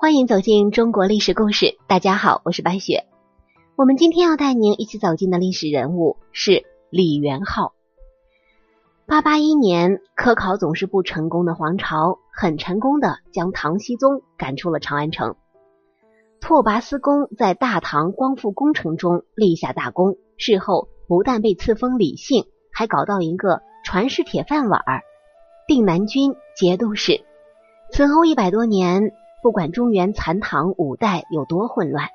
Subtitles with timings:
[0.00, 1.76] 欢迎走进中国历史故事。
[1.86, 3.04] 大家好，我是白雪。
[3.76, 7.74] 我们今天要带您一起走进的历史人物是李元昊。
[9.06, 15.36] 八八一年，科考总是不成功的黄巢，很成功的将唐僖宗赶出了长安城。
[16.40, 24.82] 拓跋思恭在大唐光复工程中立下大功，事后不但被赐封李姓，还搞到一个传世铁饭碗，
[25.68, 27.20] 定南军节度使。
[27.92, 29.12] 此后一百多年。
[29.42, 32.10] 不管中原残唐五代有多混乱，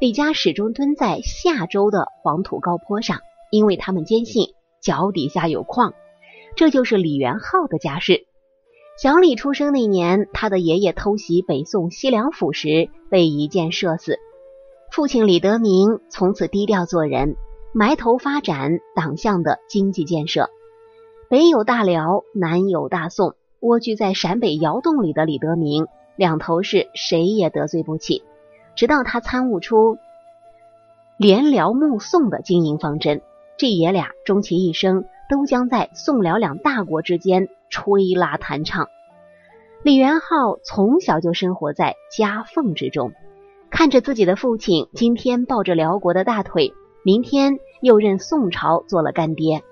[0.00, 3.20] 李家始终蹲在夏州的黄土高坡上，
[3.50, 5.94] 因为他们坚信脚底下有矿。
[6.54, 8.26] 这就是李元昊的家世。
[9.00, 14.18] 小李出生那年，他的爷爷偷袭北宋西凉府时被一箭射死。
[14.90, 17.36] 父亲李德明从此低调做人，
[17.72, 20.48] 埋头发展党项的经济建设。
[21.28, 25.86] 北有大辽，南有大宋，蜗居在陕北窑洞里的李德明。
[26.18, 28.24] 两头是谁也得罪不起，
[28.74, 29.98] 直到他参悟出
[31.16, 33.22] 连辽穆宋的经营方针，
[33.56, 38.88] 这爷俩终其一生都将在宋辽两大国之间吹拉弹唱。
[39.84, 43.12] 李元昊从小就生活在夹缝之中，
[43.70, 46.72] 看着自己的父亲今天抱着辽国的大腿，
[47.04, 49.62] 明天又认宋朝做了干爹，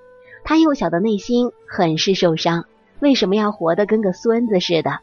[0.44, 2.66] 他幼小的内心很是受伤。
[3.00, 5.00] 为什么要活得跟个孙子似的？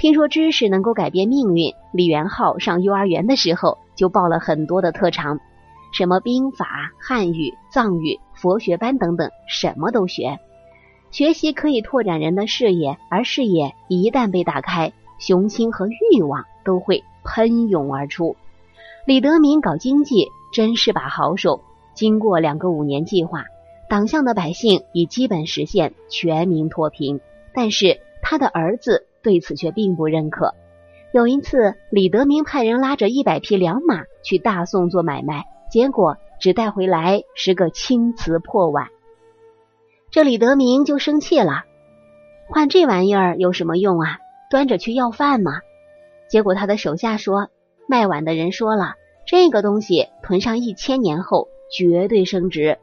[0.00, 5.38] 听说知识能够改变命运，李元昊上幼儿园的时候就报了很多的特长，
[5.92, 10.38] 什么兵法、汉语、藏语、佛学班等等，什么都学。
[11.10, 18.36] 学习可以拓展人的视野，而视野一旦被打开，雄心和欲望都会喷涌而出。
[19.06, 21.60] 李德明搞经济真是把好手。
[21.92, 23.44] 经过两个五年计划，
[23.90, 27.20] 党项的百姓已基本实现全民脱贫，
[27.52, 29.08] 但是他的儿子。
[29.22, 30.54] 对此却并不认可。
[31.12, 38.88] 有一次，李德明派人拉着一百匹良马去大宋做买卖，结果只带回来十个青瓷破碗。
[40.10, 41.64] 这李德明就生气了，
[42.48, 44.18] 换这玩意儿有什么用啊？
[44.50, 45.60] 端着去要饭吗？
[46.28, 47.48] 结果他的手下说，
[47.88, 48.94] 卖碗的人说了，
[49.26, 52.78] 这个东西囤上一千年后绝对升值。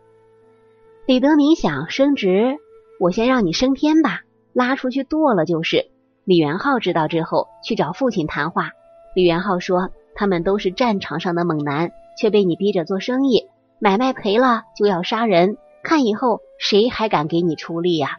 [1.06, 2.58] 李德明想升值，
[3.00, 5.90] 我先让你升天吧，拉出去剁了就是。
[6.28, 8.72] 李元昊知道之后，去找父亲谈话。
[9.16, 13.46] 李元昊说：“他们都是战场上的猛男，却被你逼着做生意，
[13.80, 18.18] 买卖赔了就要杀人，看以后谁还敢给你出力呀？”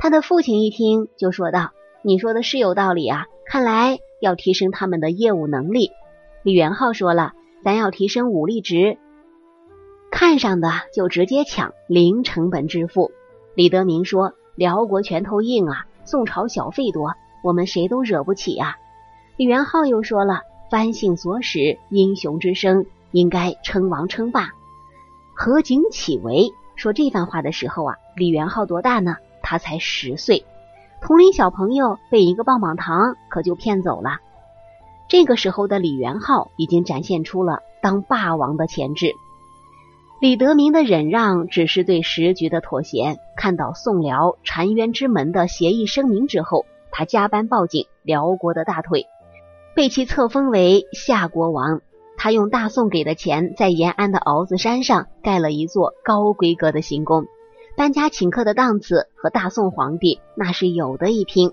[0.00, 5.90] 他的父亲一听就说道：“你说的是有道理啊，看来要提升他们的业务能力。”
[6.42, 8.96] 李元昊说了：“咱要提升武力值，
[10.10, 13.12] 看上的就直接抢，零成本致富。”
[13.54, 17.12] 李德明说：“辽国拳头硬啊，宋朝小费多。”
[17.46, 18.76] 我们谁都惹不起呀！
[19.36, 24.50] 李元昊又说了：“翻姓所使，英雄之声，应该称王称霸。”
[25.32, 29.14] 何景启为说这番话的时候啊，李元昊多大呢？
[29.42, 30.44] 他才十岁，
[31.00, 34.18] 同龄小朋友被一个棒棒糖可就骗走了。
[35.06, 39.12] 这个时候的李元昊已经展现出了当霸王的潜质。
[40.20, 43.20] 李德明的忍让只是对时局的妥协。
[43.36, 46.66] 看到宋辽澶渊之门的协议声明之后。
[46.98, 49.06] 他加班抱紧辽国的大腿，
[49.74, 51.82] 被其册封为夏国王。
[52.16, 57.26] 他用大宋给的钱，在延安的鳌子山上盖了一座高规格的行宫，
[57.76, 61.50] 搬家请客的档次和大宋皇帝那是有的一拼。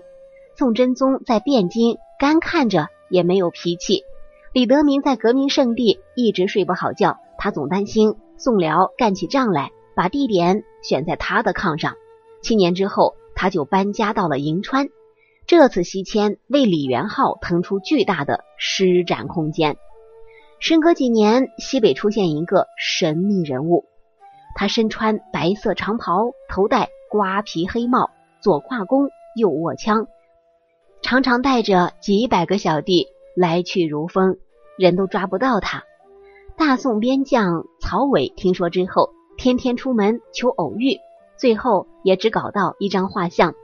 [0.56, 4.02] 宋真宗在汴京干看着也没有脾气。
[4.54, 11.96] 李德明在革命圣地一直睡不好觉，他总担心宋辽干起仗来，把地点选在他的炕上。
[12.40, 14.88] 七年之后，他就搬家到了银川。
[15.46, 19.76] 这次西迁为李元昊腾出巨大的施展空间。
[20.58, 23.84] 时隔几年，西北出现一个神秘人物，
[24.54, 28.10] 他身穿白色长袍，头戴瓜皮黑帽，
[28.40, 30.06] 左挎弓，右握枪，
[31.02, 34.38] 常常带着几百个小弟来去如风，
[34.78, 35.84] 人都抓不到他。
[36.56, 40.96] 大宋边将曹伟听说之后，天天出门求偶遇，
[41.36, 43.54] 最后也只搞到一张画像。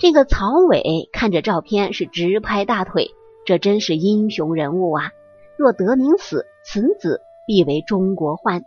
[0.00, 3.12] 这个曹伟看着照片是直拍大腿，
[3.46, 5.12] 这真是英雄人物啊！
[5.56, 8.64] 若德明死，此子必为中国患。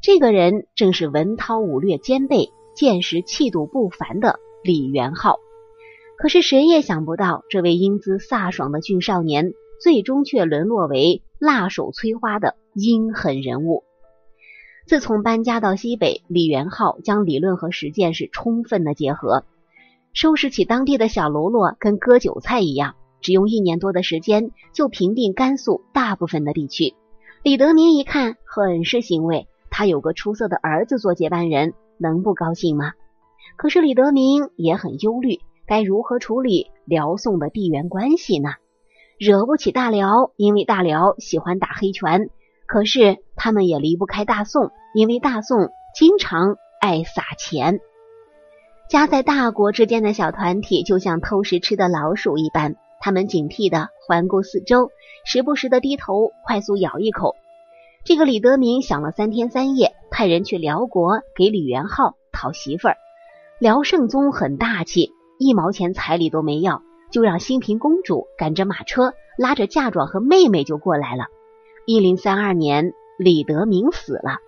[0.00, 5.40] 这个人正是文韬武略兼备、见识气度不凡的李元昊。
[6.16, 9.52] 可是谁也想不到，这位英姿飒爽的俊少年，
[9.82, 13.82] 最终却沦落为辣手摧花的阴狠人物。
[14.86, 19.44] 自从搬家到西北，李元昊将理论和实践是充分的结合。
[20.20, 22.96] 收拾起当地的小喽啰，跟割韭菜一样。
[23.20, 26.96] 只用一年多的时间就平定甘肃大部分的地区。
[27.44, 32.94] 李德明一看，很是欣慰，他有个出色的儿子做接班人，能不高兴吗？
[33.56, 35.38] 可是李德明也很忧虑，
[35.68, 38.54] 该如何处理辽宋的地缘关系呢？
[39.20, 42.22] 惹不起大辽，因为大辽喜欢打黑拳；
[42.66, 47.78] 可是他们也离不开大宋，因为大宋经常爱撒钱。
[48.88, 54.90] 夹在大国之间的小团体，就像偷食吃的老鼠一般，他们警惕的环顾四周，
[55.26, 57.36] 时不时的低头快速咬一口。
[58.04, 62.96] 这个李德明想了三天三夜，派人去辽国给李元昊讨媳妇儿。
[63.58, 66.80] 辽圣宗很大气，一毛钱彩礼都没要，
[67.10, 71.26] 就让新平公主赶着马车，拉着嫁妆和妹妹就过来了。
[71.84, 74.38] 一零三二年，李德明死了，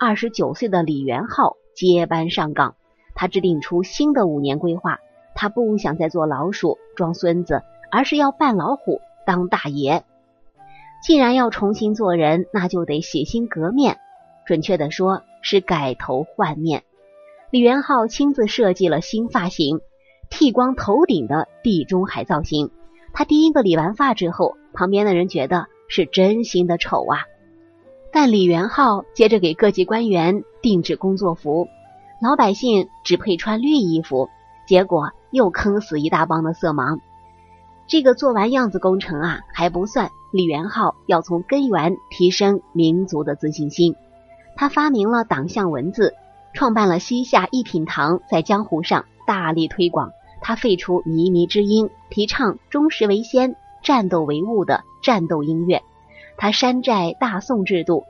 [0.00, 2.74] 二十九岁的李元昊接班上岗。
[3.14, 4.98] 他制定出新的五年规划，
[5.34, 10.04] 他不想再做老鼠装孙子，而是要扮老虎当大爷。
[11.02, 13.98] 既然要重新做人，那就得洗心革面，
[14.46, 16.82] 准确的说是改头换面。
[17.50, 19.80] 李元昊亲自设计了新发型，
[20.30, 22.70] 剃光头顶的地中海造型。
[23.12, 27.18] 他第一个理完发之后，旁边的人觉得是真心的丑啊。
[28.10, 31.68] 但李元昊接着给各级官员定制工作服。
[32.24, 34.30] 老百姓只配穿绿衣服，
[34.66, 37.00] 结果又坑死一大帮的色盲。
[37.86, 43.94] 这个做完样子工程啊还不算，李元昊要从根源提升民族的自信心。
[44.56, 46.14] 他发明了党项文字，
[46.54, 50.10] 创办了西夏一品堂，在江湖上大力推广。
[50.40, 55.82] 他废除靡靡之音，提倡忠实为先、战斗为务的战斗音乐。
[56.38, 58.04] 他山寨大宋制度。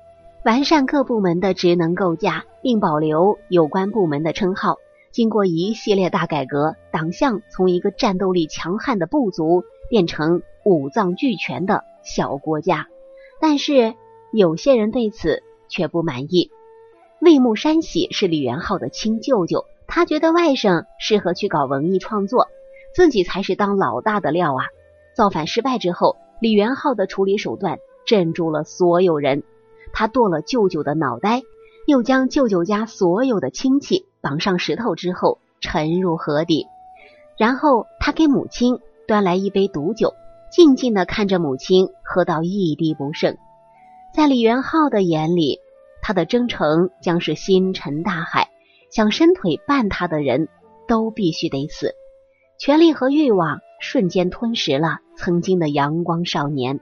[0.44, 4.76] 完善各部门的职能构架，并保留有关部门的称号。
[5.10, 12.88] 经过一系列大改革，党项从一个战斗力强悍的部族变成五脏俱全的小国家。
[13.40, 13.94] 但是
[14.34, 16.50] 有些人对此却不满意。
[17.20, 22.48] 魏木山喜是李元昊的亲舅舅，他觉得外甥适合去搞文艺创作，
[22.94, 24.66] 自己才是当老大的料啊！
[25.16, 29.42] 造反失败之后，李元昊的处理手段镇住了所有人。
[29.94, 31.40] 他剁了舅舅的脑袋，
[31.86, 36.66] 又将舅舅家所有的亲戚绑上石头之后沉入河底，
[37.38, 40.12] 然后他给母亲端来一杯毒酒，
[40.50, 43.36] 静静的看着母亲喝到一滴不剩。
[44.14, 45.60] 在李元昊的眼里，
[46.02, 48.50] 他的征程将是星辰大海，
[48.90, 50.48] 想伸腿绊他的人
[50.86, 51.94] 都必须得死。
[52.58, 56.80] 权力和欲望瞬间吞噬了曾经的阳光少年。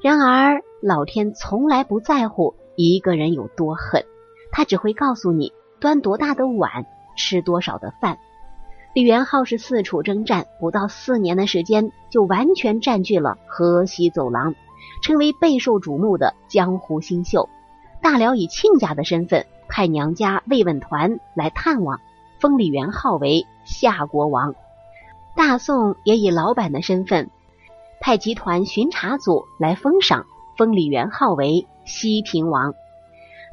[0.00, 4.04] 然而，老天从来不在乎一个人有多狠，
[4.52, 6.86] 他只会告诉你端多大的碗，
[7.16, 8.16] 吃多少的饭。
[8.94, 14.54] 李元昊是四处征战，不到四年的时间，就完全占据了河西走廊，
[15.02, 17.48] 成为备受瞩目的江湖新秀。
[18.00, 22.00] 大辽以亲家的身份派娘家慰问团来探望，
[22.38, 24.54] 封李元昊为夏国王。
[25.34, 27.30] 大宋也以老板的身份。
[28.00, 30.24] 派集团巡查组来封赏，
[30.56, 32.74] 封李元昊为西平王。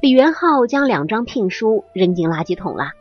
[0.01, 2.91] 李元昊将两张聘书扔进垃圾桶了。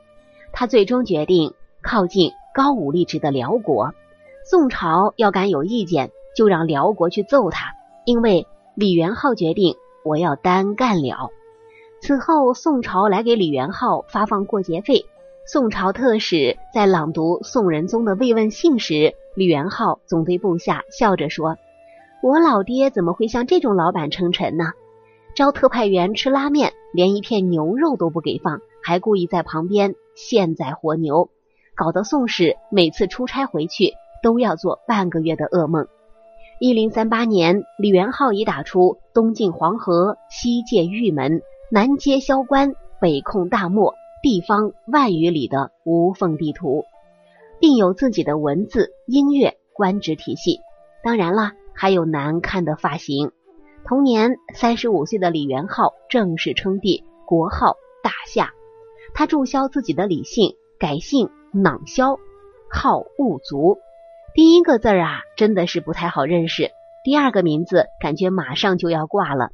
[0.53, 1.53] 他最终决定
[1.83, 3.93] 靠近高武力值的辽国。
[4.45, 7.75] 宋朝要敢有意见，就让辽国去揍他。
[8.05, 11.31] 因为李元昊决定，我要单干了。
[12.01, 15.07] 此后，宋朝来给李元昊发放过节费。
[15.47, 21.59] 宋朝特使在朗读宋仁宗的慰问信时，李元昊总对部下笑着说
[22.25, 24.73] ：“我老爹怎么会向这种老板称臣呢？
[25.37, 31.29] 招特派员吃拉面，连一片牛肉都不给放，还故意在旁边现宰活牛，
[31.77, 35.87] 搞得宋使每次出差回去都要做半个月的噩梦。”
[36.59, 43.95] 一零三八年，李元昊已打出东进黄河，西界玉门，南接萧关，北控大漠。
[44.25, 46.87] 地方万余里的无缝地图，
[47.61, 50.61] 并有自己的文字、音乐、官职体系。
[51.03, 53.33] 当然了，还有难看的发型。
[53.85, 58.55] 同年，三十五岁的李元昊正式称帝，国号大夏。
[59.13, 62.17] 他注销自己的李姓，改姓囊萧，
[62.71, 63.77] 号兀卒。
[64.35, 66.71] 第一个字儿啊，真的是不太好认识。
[67.05, 69.51] 第二个名字，感觉马上就要挂了。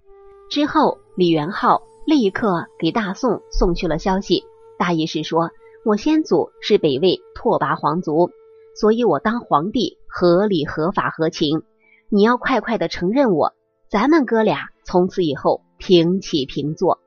[0.48, 4.44] 之后，李元昊立刻给大宋送去了消息。
[4.80, 5.50] 大意是说，
[5.84, 8.30] 我先祖是北魏拓跋皇族，
[8.74, 11.64] 所以我当皇帝合理、合法、合情。
[12.08, 13.52] 你要快快的承认我，
[13.90, 16.98] 咱们哥俩从此以后平起平坐。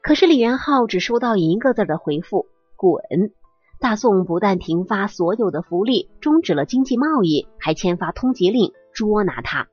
[0.00, 3.02] 可是李元昊只收到一个字的回复：滚。
[3.78, 9.68] 大宋不但停发所有的福利，终止了经济贸易，还签发通缉令捉拿他，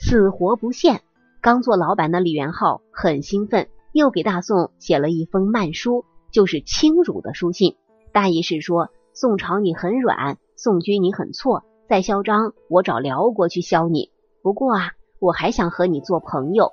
[0.00, 1.02] 死活不现。
[1.42, 7.76] 刚做老板的李元昊很兴奋，又给大宋写了一封慢书，就是轻辱的书信，
[8.12, 14.10] 大意是说宋朝你很软，宋军你很错，再嚣张我找辽国去削你。
[14.42, 16.72] 不过啊，我还想和你做朋友。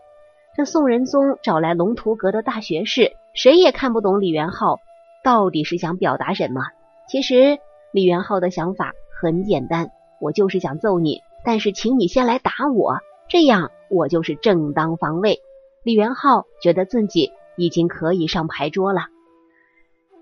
[0.56, 4.80] 这宋仁宗找来龙图阁的大学士，谁也看不懂李元昊
[5.24, 6.62] 到底是想表达什么。
[7.10, 7.58] 其实
[7.92, 13.72] 李元昊的想法很简单，我就是想揍你，但是请你先来打我，这样。
[13.88, 15.42] 我就是正当防卫。
[15.84, 19.02] 李元昊觉得自己已经可以上牌桌了。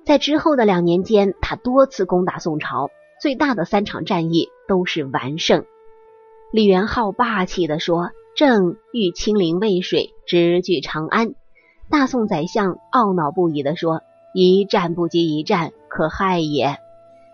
[0.05, 2.89] 在之后的两年间，他多次攻打宋朝，
[3.21, 5.65] 最大的三场战役都是完胜。
[6.51, 11.35] 李元昊霸气地说：“朕欲亲临渭水，直据长安。”
[11.89, 14.01] 大宋宰相懊恼不已地说
[14.35, 16.77] ：“一战不及一战，可害也。”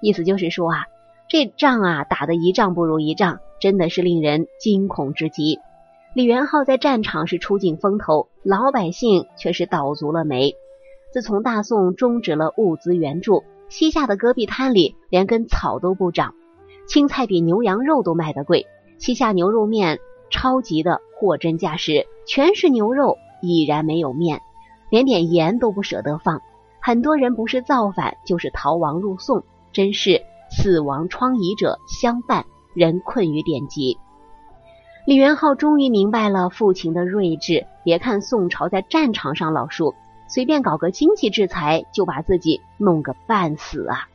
[0.01, 0.85] 意思就是说啊，
[1.27, 5.59] 这仗啊打得一仗不如一仗，真的是令人惊恐之极。
[6.13, 10.53] 李元昊在战场是出尽风头，老百姓却是倒足了霉。
[11.11, 16.35] 自从大宋终止了物资援助，西夏的戈壁滩里连根草都不长，
[16.87, 18.67] 青菜比牛羊肉都卖得贵。
[18.99, 19.99] 西夏牛肉面
[20.29, 24.41] 超级的货真价实，全是牛肉，已然没有面，
[24.91, 26.41] 连点盐都不舍得放。
[26.79, 33.97] 很多人不是造反，就是逃亡入宋，真是死亡疮痍者相伴，人困于典籍。
[35.07, 37.65] 李元昊终于明白了父亲的睿智。
[37.83, 39.95] 别看宋朝在战场上老输，
[40.29, 44.07] 随便搞个经济制裁就把自己弄个半死啊！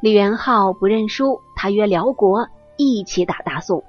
[0.00, 3.84] 李元昊不认输，他约辽国一起打大宋。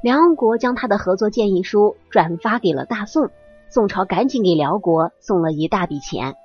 [0.00, 3.30] 辽国将他的合作建议书转发给了大宋，
[3.68, 6.36] 宋朝赶紧给辽国送了一大笔钱。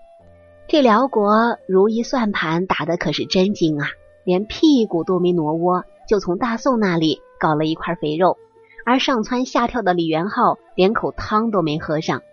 [0.67, 3.87] 这辽国如意算盘打的可是真精啊，
[4.23, 8.37] 连屁股都没挪窝，就从大宋那里搞了一块肥肉。
[8.83, 12.23] 而上蹿下跳的李元昊连口汤都没喝上。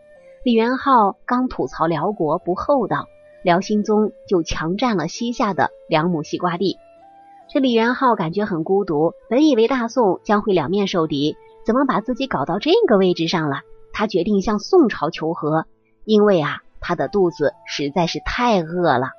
[0.49, 3.07] 李元昊刚吐槽辽国不厚道，
[3.45, 6.79] 辽兴宗就强占了西夏的两亩西瓜地。
[7.51, 11.37] 这李元昊感觉很孤独，本以为大宋将会两面受敌，
[11.67, 13.61] 怎么把自己搞到这个位置上了？
[13.93, 15.67] 他决定向宋朝求和，
[16.07, 19.11] 因为啊，他的肚子实在是太饿了。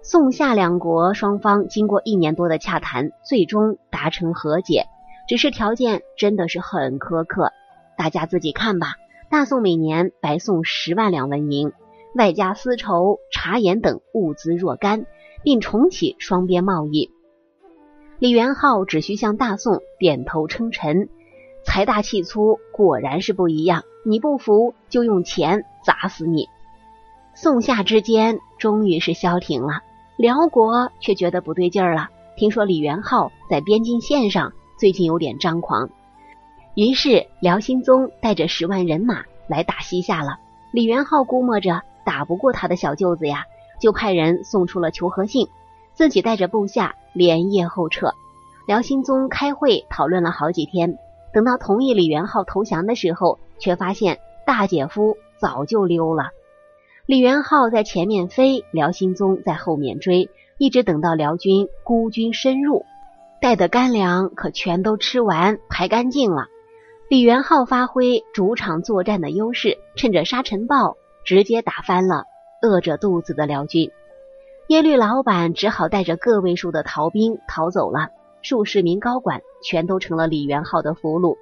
[0.00, 4.86] 宋夏两国双方经过一年多的洽谈，最终达成和解。
[5.28, 7.52] 只是条件真的是很苛刻，
[7.98, 8.94] 大家自己看吧。
[9.32, 11.72] 大宋每年白送十万两纹银，
[12.14, 15.06] 外加丝绸、茶盐等物资若干，
[15.42, 17.10] 并重启双边贸易。
[18.18, 21.08] 李元昊只需向大宋点头称臣，
[21.64, 23.84] 财大气粗，果然是不一样。
[24.04, 26.50] 你不服，就用钱砸死你。
[27.34, 29.80] 宋夏之间终于是消停了，
[30.18, 32.10] 辽国却觉得不对劲儿了。
[32.36, 34.52] 听说李元昊在边境线上。
[34.78, 35.88] 最近有点张狂，
[36.74, 40.38] 于是辽兴宗带着十万人马来打西夏了。
[40.72, 43.44] 李元昊估摸着打不过他的小舅子呀，
[43.78, 45.48] 就派人送出了求和信，
[45.92, 48.14] 自己带着部下连夜后撤。
[48.66, 50.96] 辽兴宗开会讨论了好几天，
[51.34, 56.30] 等到同意李元昊投降的时候，却发现大姐夫早就溜了。
[57.04, 62.86] 李元昊在前面飞，辽兴宗在后面追，一直等到辽军孤军深入。
[63.40, 66.46] 带的干粮可全都吃完排干净了。
[67.12, 72.24] 李元昊发挥主场作战的优势，趁着沙尘暴直接打翻了
[72.62, 73.90] 饿着肚子的辽军。
[74.68, 78.08] 耶律老板只好带着个位数的逃兵逃走了，
[78.40, 81.36] 数十名高管全都成了李元昊的俘虏。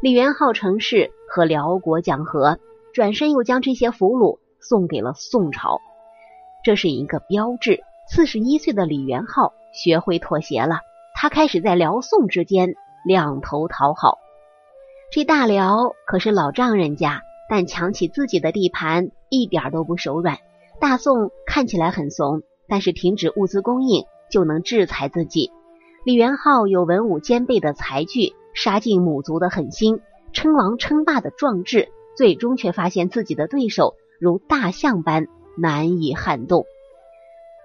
[0.00, 2.58] 李元昊乘势和辽国讲和，
[2.94, 5.82] 转身又将这些俘虏送给了宋朝。
[6.64, 7.80] 这是一个标志。
[8.08, 10.78] 四十一岁的李元昊学会妥协了。
[11.14, 12.72] 他开始在辽宋之间
[13.04, 14.16] 两头讨好，
[15.12, 20.38] 这大辽可是老丈人家，但抢起自己的地盘一点都不手软。
[20.78, 25.50] 大宋看起来很怂，但是停止物资供应就能制裁自己。
[26.04, 30.00] 李元昊有文武兼备的才具，杀尽母族的狠心，
[30.32, 35.26] 称王称霸的壮志，最终却发现自己的对手如大象般
[35.58, 36.66] 难以撼动。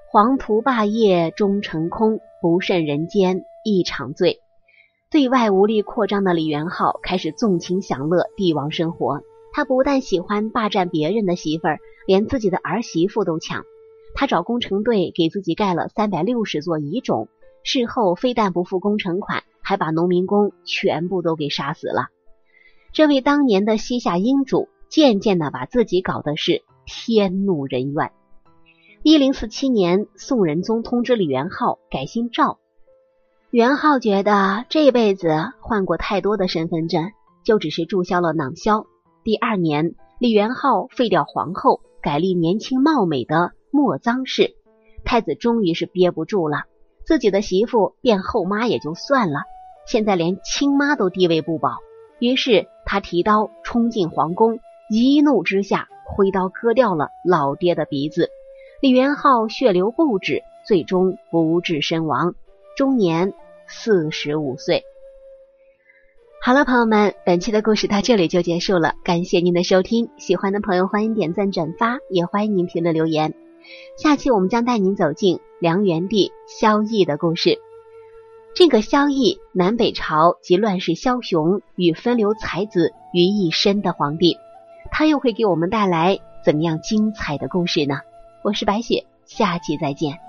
[0.10, 4.40] 黄图霸业终成空，不甚人间一场醉。
[5.16, 9.22] 对外无力扩张的李元昊开始纵情享乐帝王生活。
[9.54, 13.64] 他不但喜欢霸占别人的媳妇儿，连自己的儿媳妇都抢。
[14.14, 17.30] 他找工程队给自己盖了三百六十座遗种，
[17.64, 22.10] 事后非但不付工程款，还把农民工全部都给杀死了。
[22.92, 28.12] 这位当年的西夏英主，渐渐的把自己搞得是天怒人怨。
[29.02, 32.60] 一零四七年，宋仁宗通知李元昊改姓赵。
[33.56, 35.30] 元昊觉得这辈子
[35.62, 37.14] 换过太多的身份证，
[37.46, 38.86] 就只是注销了囊销。
[39.24, 44.56] 第二年，李元昊废掉皇后，改立年轻貌美的莫臧氏。
[45.06, 46.64] 太子终于是憋不住了，
[47.06, 49.44] 自己的媳妇变后妈也就算了，
[49.88, 51.78] 现在连亲妈都地位不保。
[52.20, 54.60] 于是他提刀冲进皇宫，
[54.90, 58.28] 一怒之下挥刀割掉了老爹的鼻子。
[58.82, 62.36] 李元昊血流不止，最终不治身亡，
[62.76, 63.34] 终年。
[63.68, 64.84] 四十五岁。
[66.42, 68.94] 好了，朋友们，本期的故事到这里就结束了。
[69.04, 73.34] 感谢您的收听，喜欢的朋友欢迎点赞转发，也欢迎您评论留言。
[73.98, 77.58] 下期我们将带您走进梁元帝萧绎的故事。
[78.54, 84.38] 这个萧绎，南北朝及乱世枭雄与分流才子于一身的皇帝，
[84.92, 87.96] 他又会给我们带来怎样精彩的故事呢？
[88.44, 90.20] 我是白雪，下期再见。